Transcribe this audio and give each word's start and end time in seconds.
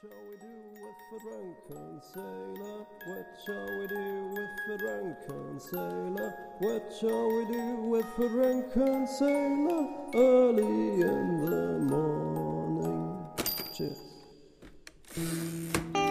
shall 0.00 0.10
we 0.28 0.36
do 0.36 0.54
with 0.82 0.98
the 1.12 1.18
drunken 1.20 2.00
sailor? 2.12 2.86
What 3.06 3.26
shall 3.44 3.68
we 3.78 3.86
do 3.86 4.06
with 4.34 4.52
the 4.68 4.76
drunken 4.78 5.60
sailor? 5.60 6.34
What 6.58 6.92
shall 6.98 7.28
we 7.28 7.44
do 7.52 7.76
with 7.76 8.16
the 8.16 8.28
drunken 8.28 9.06
sailor? 9.06 9.88
Early 10.14 11.00
in 11.02 11.44
the 11.44 11.78
morning. 11.78 13.26
Cheers. 13.74 13.98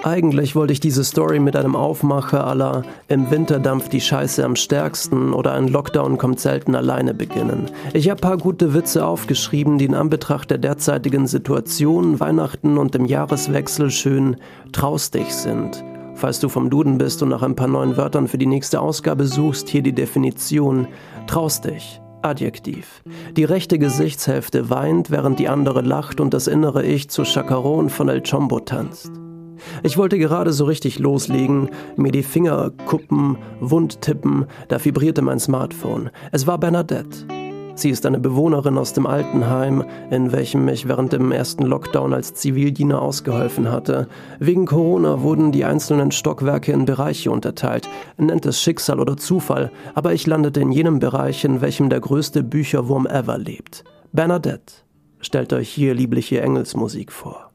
Eigentlich 0.07 0.55
wollte 0.55 0.71
ich 0.71 0.79
diese 0.79 1.03
Story 1.03 1.37
mit 1.41 1.57
einem 1.57 1.75
Aufmacher 1.75 2.47
aller 2.47 2.83
Im 3.09 3.29
Winter 3.29 3.59
dampft 3.59 3.91
die 3.91 3.99
Scheiße 3.99 4.41
am 4.45 4.55
stärksten 4.55 5.33
oder 5.33 5.51
ein 5.51 5.67
Lockdown 5.67 6.17
kommt 6.17 6.39
selten 6.39 6.75
alleine 6.75 7.13
beginnen. 7.13 7.69
Ich 7.91 8.09
habe 8.09 8.21
paar 8.21 8.37
gute 8.37 8.73
Witze 8.73 9.05
aufgeschrieben, 9.05 9.77
die 9.77 9.83
in 9.83 9.95
Anbetracht 9.95 10.49
der 10.49 10.59
derzeitigen 10.59 11.27
Situation, 11.27 12.21
Weihnachten 12.21 12.77
und 12.77 12.93
dem 12.93 13.03
Jahreswechsel 13.03 13.91
schön 13.91 14.37
traustig 14.71 15.33
sind. 15.33 15.83
Falls 16.15 16.39
du 16.39 16.47
vom 16.47 16.69
Duden 16.69 16.97
bist 16.97 17.21
und 17.21 17.27
nach 17.27 17.41
ein 17.41 17.57
paar 17.57 17.67
neuen 17.67 17.97
Wörtern 17.97 18.29
für 18.29 18.37
die 18.37 18.45
nächste 18.45 18.79
Ausgabe 18.79 19.25
suchst, 19.25 19.67
hier 19.67 19.81
die 19.83 19.93
Definition. 19.93 20.87
Traustig. 21.27 21.99
Adjektiv. 22.21 23.03
Die 23.35 23.43
rechte 23.43 23.77
Gesichtshälfte 23.77 24.69
weint, 24.69 25.11
während 25.11 25.37
die 25.37 25.49
andere 25.49 25.81
lacht 25.81 26.21
und 26.21 26.33
das 26.33 26.47
innere 26.47 26.85
Ich 26.85 27.09
zu 27.09 27.25
Chacaron 27.25 27.89
von 27.89 28.07
El 28.07 28.23
Chombo 28.23 28.61
tanzt. 28.61 29.11
Ich 29.83 29.97
wollte 29.97 30.17
gerade 30.17 30.53
so 30.53 30.65
richtig 30.65 30.99
loslegen, 30.99 31.69
mir 31.95 32.11
die 32.11 32.23
Finger 32.23 32.71
kuppen, 32.85 33.37
wund 33.59 34.01
tippen, 34.01 34.45
da 34.67 34.83
vibrierte 34.83 35.21
mein 35.21 35.39
Smartphone. 35.39 36.09
Es 36.31 36.47
war 36.47 36.57
Bernadette. 36.57 37.25
Sie 37.77 37.91
ist 37.91 38.07
eine 38.07 38.19
Bewohnerin 38.19 38.75
aus 38.79 38.93
dem 38.93 39.05
Altenheim, 39.05 39.83
in 40.09 40.31
welchem 40.31 40.67
ich 40.67 40.87
während 40.87 41.13
dem 41.13 41.31
ersten 41.31 41.63
Lockdown 41.63 42.11
als 42.11 42.33
Zivildiener 42.33 42.99
ausgeholfen 42.99 43.71
hatte. 43.71 44.07
Wegen 44.39 44.65
Corona 44.65 45.21
wurden 45.21 45.51
die 45.51 45.63
einzelnen 45.63 46.09
Stockwerke 46.09 46.71
in 46.71 46.85
Bereiche 46.85 47.29
unterteilt. 47.29 47.87
Nennt 48.17 48.47
es 48.47 48.59
Schicksal 48.59 48.99
oder 48.99 49.15
Zufall, 49.15 49.71
aber 49.93 50.13
ich 50.13 50.25
landete 50.25 50.59
in 50.59 50.71
jenem 50.71 50.97
Bereich, 50.97 51.45
in 51.45 51.61
welchem 51.61 51.89
der 51.89 51.99
größte 51.99 52.41
Bücherwurm 52.41 53.05
ever 53.05 53.37
lebt. 53.37 53.83
Bernadette. 54.11 54.73
Stellt 55.19 55.53
euch 55.53 55.69
hier 55.69 55.93
liebliche 55.93 56.41
Engelsmusik 56.41 57.11
vor. 57.11 57.46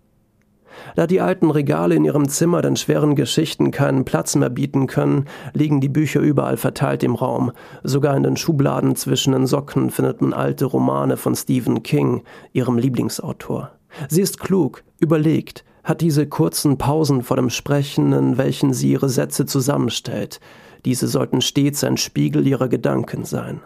Da 0.97 1.07
die 1.07 1.21
alten 1.21 1.51
Regale 1.51 1.95
in 1.95 2.05
ihrem 2.05 2.29
Zimmer 2.29 2.63
den 2.63 2.77
schweren 2.77 3.15
Geschichten 3.15 3.71
keinen 3.71 4.05
Platz 4.05 4.35
mehr 4.37 4.51
bieten 4.51 4.87
können, 4.87 5.27
liegen 5.55 5.81
die 5.81 5.89
Bücher 5.89 6.21
überall 6.21 6.57
verteilt 6.57 7.03
im 7.03 7.15
Raum. 7.15 7.53
Sogar 7.83 8.17
in 8.17 8.23
den 8.23 8.37
Schubladen 8.37 8.97
zwischen 8.97 9.33
den 9.33 9.47
Socken 9.47 9.91
findet 9.91 10.21
man 10.21 10.33
alte 10.33 10.65
Romane 10.65 11.17
von 11.17 11.35
Stephen 11.35 11.83
King, 11.83 12.23
ihrem 12.53 12.79
Lieblingsautor. 12.79 13.71
Sie 14.09 14.23
ist 14.23 14.41
klug, 14.41 14.83
überlegt, 14.99 15.65
hat 15.85 16.01
diese 16.01 16.27
kurzen 16.27 16.79
Pausen 16.79 17.23
vor 17.23 17.37
dem 17.37 17.51
Sprechen, 17.51 18.13
in 18.13 18.39
welchen 18.39 18.73
sie 18.73 18.93
ihre 18.93 19.09
Sätze 19.09 19.47
zusammenstellt. 19.47 20.41
Diese 20.85 21.09
sollten 21.09 21.41
stets 21.41 21.85
ein 21.85 21.97
Spiegel 21.97 22.47
ihrer 22.47 22.69
Gedanken 22.69 23.25
sein. 23.25 23.61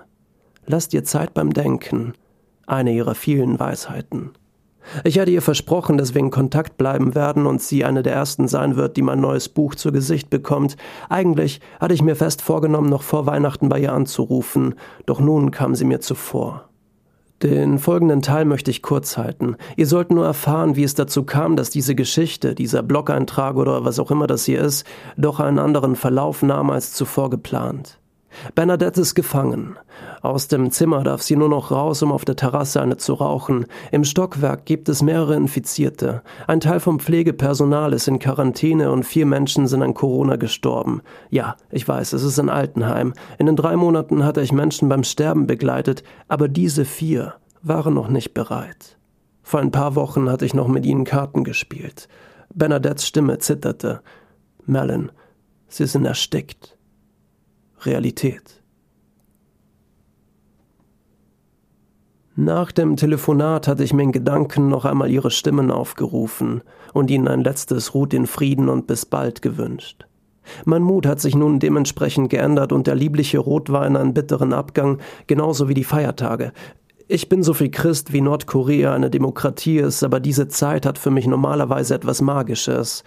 Lasst 0.66 0.94
ihr 0.94 1.04
Zeit 1.04 1.34
beim 1.34 1.52
Denken, 1.52 2.14
eine 2.66 2.92
ihrer 2.92 3.14
vielen 3.14 3.58
Weisheiten. 3.58 4.30
Ich 5.04 5.18
hatte 5.18 5.30
ihr 5.30 5.42
versprochen, 5.42 5.98
dass 5.98 6.14
wir 6.14 6.20
in 6.20 6.30
Kontakt 6.30 6.76
bleiben 6.76 7.14
werden 7.14 7.46
und 7.46 7.62
sie 7.62 7.84
eine 7.84 8.02
der 8.02 8.14
ersten 8.14 8.48
sein 8.48 8.76
wird, 8.76 8.96
die 8.96 9.02
mein 9.02 9.20
neues 9.20 9.48
Buch 9.48 9.74
zu 9.74 9.92
Gesicht 9.92 10.30
bekommt. 10.30 10.76
Eigentlich 11.08 11.60
hatte 11.80 11.94
ich 11.94 12.02
mir 12.02 12.16
fest 12.16 12.42
vorgenommen, 12.42 12.88
noch 12.88 13.02
vor 13.02 13.26
Weihnachten 13.26 13.68
bei 13.68 13.80
ihr 13.80 13.92
anzurufen, 13.92 14.74
doch 15.06 15.20
nun 15.20 15.50
kam 15.50 15.74
sie 15.74 15.84
mir 15.84 16.00
zuvor. 16.00 16.68
Den 17.42 17.78
folgenden 17.78 18.22
Teil 18.22 18.46
möchte 18.46 18.70
ich 18.70 18.80
kurz 18.80 19.18
halten. 19.18 19.56
Ihr 19.76 19.86
sollt 19.86 20.10
nur 20.10 20.24
erfahren, 20.24 20.74
wie 20.74 20.84
es 20.84 20.94
dazu 20.94 21.24
kam, 21.24 21.54
dass 21.56 21.68
diese 21.68 21.94
Geschichte, 21.94 22.54
dieser 22.54 22.82
Blog-Eintrag 22.82 23.56
oder 23.56 23.84
was 23.84 23.98
auch 23.98 24.10
immer 24.10 24.26
das 24.26 24.46
hier 24.46 24.62
ist, 24.62 24.86
doch 25.18 25.38
einen 25.38 25.58
anderen 25.58 25.96
Verlauf 25.96 26.42
nahm 26.42 26.70
als 26.70 26.94
zuvor 26.94 27.28
geplant. 27.28 27.98
Bernadette 28.54 29.00
ist 29.00 29.14
gefangen. 29.14 29.78
Aus 30.22 30.48
dem 30.48 30.70
Zimmer 30.70 31.02
darf 31.02 31.22
sie 31.22 31.36
nur 31.36 31.48
noch 31.48 31.70
raus, 31.70 32.02
um 32.02 32.12
auf 32.12 32.24
der 32.24 32.36
Terrasse 32.36 32.80
eine 32.80 32.96
zu 32.96 33.14
rauchen. 33.14 33.66
Im 33.92 34.04
Stockwerk 34.04 34.64
gibt 34.64 34.88
es 34.88 35.02
mehrere 35.02 35.34
Infizierte. 35.34 36.22
Ein 36.46 36.60
Teil 36.60 36.80
vom 36.80 37.00
Pflegepersonal 37.00 37.92
ist 37.92 38.08
in 38.08 38.18
Quarantäne 38.18 38.90
und 38.90 39.04
vier 39.04 39.26
Menschen 39.26 39.66
sind 39.66 39.82
an 39.82 39.94
Corona 39.94 40.36
gestorben. 40.36 41.02
Ja, 41.30 41.56
ich 41.70 41.86
weiß, 41.86 42.12
es 42.12 42.22
ist 42.22 42.38
ein 42.38 42.50
Altenheim. 42.50 43.14
In 43.38 43.46
den 43.46 43.56
drei 43.56 43.76
Monaten 43.76 44.24
hatte 44.24 44.40
ich 44.40 44.52
Menschen 44.52 44.88
beim 44.88 45.04
Sterben 45.04 45.46
begleitet, 45.46 46.02
aber 46.28 46.48
diese 46.48 46.84
vier 46.84 47.34
waren 47.62 47.94
noch 47.94 48.08
nicht 48.08 48.34
bereit. 48.34 48.96
Vor 49.42 49.60
ein 49.60 49.70
paar 49.70 49.94
Wochen 49.94 50.28
hatte 50.28 50.44
ich 50.44 50.54
noch 50.54 50.68
mit 50.68 50.84
ihnen 50.84 51.04
Karten 51.04 51.44
gespielt. 51.44 52.08
Bernadettes 52.52 53.06
Stimme 53.06 53.38
zitterte. 53.38 54.00
Melon, 54.64 55.12
sie 55.68 55.86
sind 55.86 56.04
erstickt. 56.04 56.75
Realität. 57.84 58.62
Nach 62.38 62.70
dem 62.70 62.96
Telefonat 62.96 63.66
hatte 63.66 63.82
ich 63.82 63.94
mir 63.94 64.02
in 64.02 64.12
Gedanken 64.12 64.68
noch 64.68 64.84
einmal 64.84 65.10
ihre 65.10 65.30
Stimmen 65.30 65.70
aufgerufen 65.70 66.60
und 66.92 67.10
ihnen 67.10 67.28
ein 67.28 67.42
letztes 67.42 67.94
Ruht 67.94 68.12
in 68.12 68.26
Frieden 68.26 68.68
und 68.68 68.86
bis 68.86 69.06
bald 69.06 69.40
gewünscht. 69.40 70.06
Mein 70.64 70.82
Mut 70.82 71.06
hat 71.06 71.18
sich 71.18 71.34
nun 71.34 71.60
dementsprechend 71.60 72.28
geändert 72.28 72.72
und 72.72 72.86
der 72.86 72.94
liebliche 72.94 73.38
Rotwein 73.38 73.96
einen 73.96 74.14
bitteren 74.14 74.52
Abgang, 74.52 74.98
genauso 75.26 75.68
wie 75.68 75.74
die 75.74 75.82
Feiertage. 75.82 76.52
Ich 77.08 77.28
bin 77.28 77.42
so 77.42 77.54
viel 77.54 77.70
Christ, 77.70 78.12
wie 78.12 78.20
Nordkorea 78.20 78.92
eine 78.92 79.10
Demokratie 79.10 79.78
ist, 79.78 80.02
aber 80.02 80.20
diese 80.20 80.48
Zeit 80.48 80.84
hat 80.86 80.98
für 80.98 81.10
mich 81.10 81.26
normalerweise 81.26 81.94
etwas 81.94 82.20
Magisches. 82.20 83.04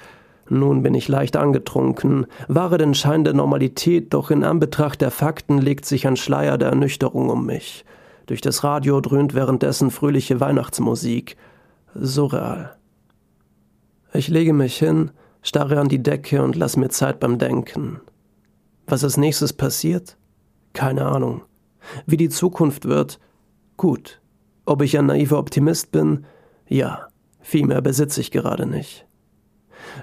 Nun 0.49 0.81
bin 0.81 0.95
ich 0.95 1.07
leicht 1.07 1.37
angetrunken, 1.37 2.25
wahre 2.47 2.79
den 2.79 2.95
Schein 2.95 3.23
der 3.23 3.33
Normalität, 3.33 4.13
doch 4.13 4.31
in 4.31 4.43
Anbetracht 4.43 4.99
der 4.99 5.11
Fakten 5.11 5.59
legt 5.59 5.85
sich 5.85 6.07
ein 6.07 6.17
Schleier 6.17 6.57
der 6.57 6.69
Ernüchterung 6.69 7.29
um 7.29 7.45
mich. 7.45 7.85
Durch 8.25 8.41
das 8.41 8.63
Radio 8.63 8.99
dröhnt 8.99 9.35
währenddessen 9.35 9.91
fröhliche 9.91 10.39
Weihnachtsmusik. 10.39 11.37
Surreal. 11.93 12.75
Ich 14.13 14.27
lege 14.27 14.53
mich 14.53 14.77
hin, 14.77 15.11
starre 15.43 15.79
an 15.79 15.87
die 15.87 16.01
Decke 16.01 16.43
und 16.43 16.55
lass 16.55 16.77
mir 16.77 16.89
Zeit 16.89 17.19
beim 17.19 17.37
Denken. 17.37 18.01
Was 18.87 19.03
als 19.03 19.17
nächstes 19.17 19.53
passiert? 19.53 20.17
Keine 20.73 21.05
Ahnung. 21.05 21.41
Wie 22.07 22.17
die 22.17 22.29
Zukunft 22.29 22.85
wird? 22.85 23.19
Gut. 23.77 24.19
Ob 24.65 24.81
ich 24.81 24.97
ein 24.97 25.05
naiver 25.05 25.37
Optimist 25.37 25.91
bin? 25.91 26.25
Ja. 26.67 27.07
Viel 27.41 27.65
mehr 27.65 27.81
besitze 27.81 28.19
ich 28.21 28.31
gerade 28.31 28.65
nicht. 28.65 29.07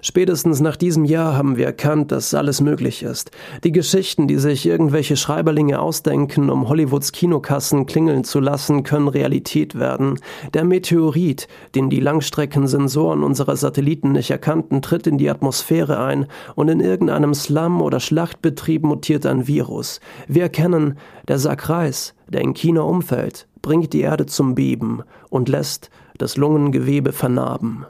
Spätestens 0.02 0.60
nach 0.60 0.76
diesem 0.76 1.04
Jahr 1.04 1.36
haben 1.36 1.56
wir 1.56 1.66
erkannt, 1.66 2.12
dass 2.12 2.34
alles 2.34 2.60
möglich 2.60 3.02
ist. 3.02 3.30
Die 3.64 3.72
Geschichten, 3.72 4.28
die 4.28 4.38
sich 4.38 4.66
irgendwelche 4.66 5.16
Schreiberlinge 5.16 5.80
ausdenken, 5.80 6.50
um 6.50 6.68
Hollywoods 6.68 7.12
Kinokassen 7.12 7.86
klingeln 7.86 8.24
zu 8.24 8.40
lassen, 8.40 8.82
können 8.82 9.08
Realität 9.08 9.78
werden. 9.78 10.20
Der 10.54 10.64
Meteorit, 10.64 11.48
den 11.74 11.90
die 11.90 12.00
Langstreckensensoren 12.00 13.22
unserer 13.22 13.56
Satelliten 13.56 14.12
nicht 14.12 14.30
erkannten, 14.30 14.82
tritt 14.82 15.06
in 15.06 15.18
die 15.18 15.30
Atmosphäre 15.30 16.02
ein 16.02 16.26
und 16.54 16.68
in 16.68 16.80
irgendeinem 16.80 17.34
Slum 17.34 17.82
oder 17.82 18.00
Schlachtbetrieb 18.00 18.82
mutiert 18.84 19.26
ein 19.26 19.46
Virus. 19.46 20.00
Wir 20.28 20.42
erkennen, 20.42 20.98
der 21.28 21.38
Sack 21.38 21.68
Reis, 21.68 22.14
der 22.28 22.40
in 22.40 22.54
China 22.54 22.82
umfällt, 22.82 23.46
bringt 23.62 23.92
die 23.92 24.00
Erde 24.00 24.26
zum 24.26 24.54
Beben 24.54 25.02
und 25.28 25.48
lässt 25.48 25.90
das 26.18 26.36
Lungengewebe 26.36 27.12
vernarben. 27.12 27.86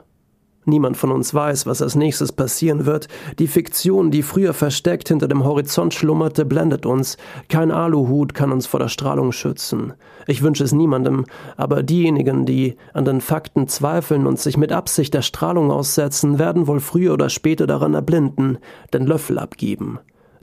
Niemand 0.69 0.97
von 0.97 1.13
uns 1.13 1.33
weiß, 1.33 1.65
was 1.65 1.81
als 1.81 1.95
nächstes 1.95 2.33
passieren 2.33 2.85
wird. 2.85 3.07
Die 3.39 3.47
Fiktion, 3.47 4.11
die 4.11 4.21
früher 4.21 4.53
versteckt 4.53 5.07
hinter 5.07 5.29
dem 5.29 5.45
Horizont 5.45 5.93
schlummerte, 5.93 6.43
blendet 6.43 6.85
uns. 6.85 7.15
Kein 7.47 7.71
Aluhut 7.71 8.33
kann 8.33 8.51
uns 8.51 8.67
vor 8.67 8.81
der 8.81 8.89
Strahlung 8.89 9.31
schützen. 9.31 9.93
Ich 10.25 10.41
wünsche 10.41 10.65
es 10.65 10.73
niemandem, 10.73 11.23
aber 11.55 11.83
diejenigen, 11.83 12.45
die 12.45 12.75
an 12.93 13.05
den 13.05 13.21
Fakten 13.21 13.69
zweifeln 13.69 14.27
und 14.27 14.41
sich 14.41 14.57
mit 14.57 14.73
Absicht 14.73 15.13
der 15.13 15.21
Strahlung 15.21 15.71
aussetzen, 15.71 16.37
werden 16.37 16.67
wohl 16.67 16.81
früher 16.81 17.13
oder 17.13 17.29
später 17.29 17.65
daran 17.65 17.93
erblinden, 17.93 18.57
den 18.93 19.05
Löffel 19.05 19.39
abgeben. 19.39 19.99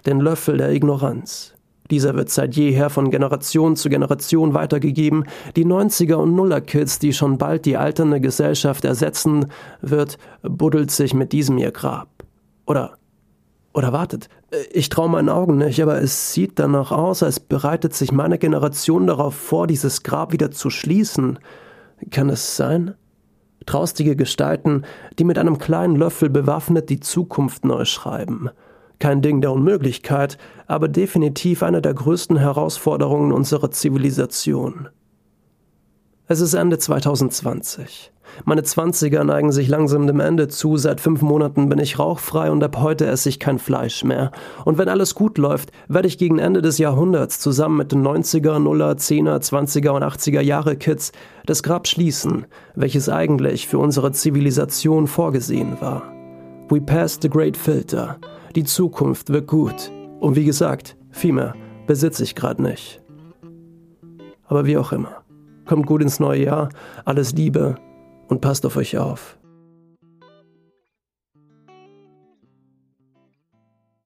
Den 0.06 0.20
Löffel 0.20 0.56
der 0.56 0.70
Ignoranz. 0.72 1.53
Dieser 1.90 2.14
wird 2.14 2.30
seit 2.30 2.56
jeher 2.56 2.88
von 2.88 3.10
Generation 3.10 3.76
zu 3.76 3.90
Generation 3.90 4.54
weitergegeben. 4.54 5.24
Die 5.54 5.66
90er 5.66 6.14
und 6.14 6.34
Nuller 6.34 6.62
Kids, 6.62 6.98
die 6.98 7.12
schon 7.12 7.36
bald 7.36 7.66
die 7.66 7.76
alternde 7.76 8.20
Gesellschaft 8.20 8.84
ersetzen 8.84 9.46
wird, 9.82 10.16
buddelt 10.42 10.90
sich 10.90 11.12
mit 11.12 11.32
diesem 11.32 11.58
ihr 11.58 11.72
Grab. 11.72 12.08
Oder 12.66 12.96
oder 13.74 13.92
wartet, 13.92 14.28
ich 14.70 14.88
traue 14.88 15.08
meinen 15.08 15.28
Augen 15.28 15.58
nicht, 15.58 15.82
aber 15.82 16.00
es 16.00 16.32
sieht 16.32 16.60
danach 16.60 16.92
aus, 16.92 17.24
als 17.24 17.40
bereitet 17.40 17.92
sich 17.92 18.12
meine 18.12 18.38
Generation 18.38 19.08
darauf 19.08 19.34
vor, 19.34 19.66
dieses 19.66 20.04
Grab 20.04 20.32
wieder 20.32 20.52
zu 20.52 20.70
schließen. 20.70 21.40
Kann 22.12 22.30
es 22.30 22.56
sein? 22.56 22.94
Traustige 23.66 24.14
Gestalten, 24.14 24.84
die 25.18 25.24
mit 25.24 25.38
einem 25.38 25.58
kleinen 25.58 25.96
Löffel 25.96 26.30
bewaffnet 26.30 26.88
die 26.88 27.00
Zukunft 27.00 27.64
neu 27.64 27.84
schreiben. 27.84 28.50
Kein 28.98 29.22
Ding 29.22 29.40
der 29.40 29.52
Unmöglichkeit, 29.52 30.38
aber 30.66 30.88
definitiv 30.88 31.62
eine 31.62 31.82
der 31.82 31.94
größten 31.94 32.36
Herausforderungen 32.36 33.32
unserer 33.32 33.70
Zivilisation. 33.70 34.88
Es 36.26 36.40
ist 36.40 36.54
Ende 36.54 36.78
2020. 36.78 38.10
Meine 38.44 38.62
Zwanziger 38.62 39.22
neigen 39.24 39.52
sich 39.52 39.68
langsam 39.68 40.06
dem 40.06 40.20
Ende 40.20 40.48
zu. 40.48 40.76
Seit 40.76 41.00
fünf 41.00 41.22
Monaten 41.22 41.68
bin 41.68 41.78
ich 41.78 41.98
rauchfrei 41.98 42.50
und 42.50 42.64
ab 42.64 42.78
heute 42.78 43.06
esse 43.06 43.28
ich 43.28 43.38
kein 43.38 43.58
Fleisch 43.58 44.04
mehr. 44.04 44.32
Und 44.64 44.78
wenn 44.78 44.88
alles 44.88 45.14
gut 45.14 45.38
läuft, 45.38 45.70
werde 45.88 46.08
ich 46.08 46.18
gegen 46.18 46.38
Ende 46.38 46.62
des 46.62 46.78
Jahrhunderts 46.78 47.40
zusammen 47.40 47.76
mit 47.76 47.92
den 47.92 48.02
90er, 48.02 48.58
Nuller, 48.58 48.92
10er, 48.92 49.38
20er 49.40 49.90
und 49.90 50.02
80er 50.02 50.40
Jahre 50.40 50.76
Kids 50.76 51.12
das 51.46 51.62
Grab 51.62 51.86
schließen, 51.86 52.46
welches 52.74 53.08
eigentlich 53.08 53.68
für 53.68 53.78
unsere 53.78 54.12
Zivilisation 54.12 55.06
vorgesehen 55.06 55.80
war. 55.80 56.02
We 56.70 56.80
passed 56.80 57.22
the 57.22 57.28
great 57.28 57.56
filter. 57.56 58.18
Die 58.54 58.62
Zukunft 58.62 59.30
wird 59.30 59.48
gut. 59.48 59.90
Und 60.20 60.36
wie 60.36 60.44
gesagt, 60.44 60.96
viel 61.10 61.32
mehr 61.32 61.54
besitze 61.88 62.22
ich 62.22 62.36
gerade 62.36 62.62
nicht. 62.62 63.02
Aber 64.46 64.64
wie 64.64 64.76
auch 64.76 64.92
immer. 64.92 65.24
Kommt 65.66 65.86
gut 65.86 66.02
ins 66.02 66.20
neue 66.20 66.44
Jahr, 66.44 66.68
alles 67.04 67.32
Liebe 67.32 67.74
und 68.28 68.40
passt 68.40 68.64
auf 68.64 68.76
euch 68.76 68.96
auf. 68.96 69.36